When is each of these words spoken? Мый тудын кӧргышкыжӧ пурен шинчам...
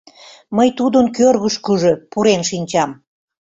Мый 0.57 0.69
тудын 0.77 1.05
кӧргышкыжӧ 1.17 1.93
пурен 2.11 2.41
шинчам... 2.49 2.91